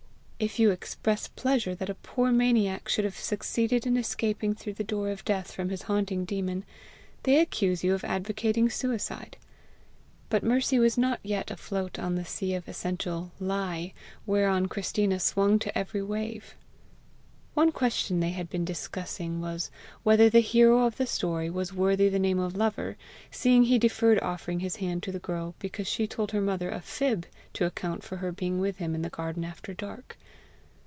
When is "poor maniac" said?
1.93-2.89